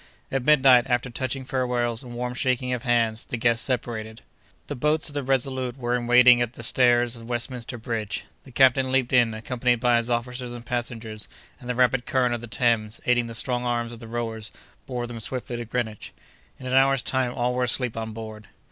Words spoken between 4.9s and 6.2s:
of the Resolute were in